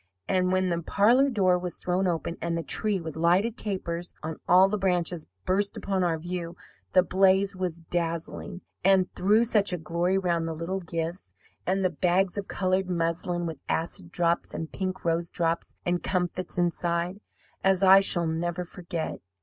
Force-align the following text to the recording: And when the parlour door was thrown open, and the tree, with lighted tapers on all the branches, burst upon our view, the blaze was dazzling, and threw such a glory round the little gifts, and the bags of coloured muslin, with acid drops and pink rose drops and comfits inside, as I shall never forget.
And 0.27 0.51
when 0.51 0.69
the 0.69 0.81
parlour 0.81 1.29
door 1.29 1.59
was 1.59 1.77
thrown 1.77 2.07
open, 2.07 2.35
and 2.41 2.57
the 2.57 2.63
tree, 2.63 2.99
with 2.99 3.15
lighted 3.15 3.55
tapers 3.55 4.15
on 4.23 4.37
all 4.47 4.67
the 4.67 4.79
branches, 4.79 5.27
burst 5.45 5.77
upon 5.77 6.03
our 6.03 6.17
view, 6.17 6.55
the 6.93 7.03
blaze 7.03 7.55
was 7.55 7.81
dazzling, 7.81 8.61
and 8.83 9.13
threw 9.13 9.43
such 9.43 9.71
a 9.71 9.77
glory 9.77 10.17
round 10.17 10.47
the 10.47 10.55
little 10.55 10.79
gifts, 10.79 11.33
and 11.67 11.85
the 11.85 11.91
bags 11.91 12.35
of 12.35 12.47
coloured 12.47 12.89
muslin, 12.89 13.45
with 13.45 13.59
acid 13.69 14.11
drops 14.11 14.55
and 14.55 14.71
pink 14.71 15.05
rose 15.05 15.29
drops 15.29 15.75
and 15.85 16.01
comfits 16.01 16.57
inside, 16.57 17.19
as 17.63 17.83
I 17.83 17.99
shall 17.99 18.25
never 18.25 18.65
forget. 18.65 19.19